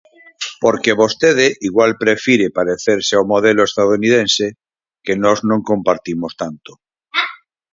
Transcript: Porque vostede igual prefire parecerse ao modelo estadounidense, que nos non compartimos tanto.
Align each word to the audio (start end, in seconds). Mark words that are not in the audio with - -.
Porque 0.63 0.97
vostede 1.01 1.45
igual 1.69 1.91
prefire 2.03 2.47
parecerse 2.59 3.13
ao 3.15 3.27
modelo 3.33 3.61
estadounidense, 3.69 4.45
que 5.05 5.13
nos 5.23 5.39
non 5.49 5.65
compartimos 5.69 6.31
tanto. 6.41 6.71